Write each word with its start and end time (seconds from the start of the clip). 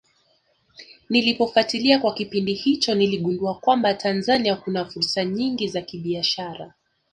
Nilipofatilia 1.09 1.99
kwa 1.99 2.13
kipindi 2.13 2.53
hicho 2.53 2.95
niligundua 2.95 3.55
kwamba 3.55 3.93
Tanzania 3.93 4.55
kuna 4.55 4.85
fursa 4.85 5.25
nyingi 5.25 5.67
za 5.67 5.81
kibiashara 5.81 6.73